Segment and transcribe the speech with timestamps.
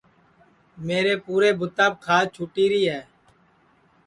[0.85, 3.01] میرے پُورے بُوتاپ کھاج چُھٹیری ہے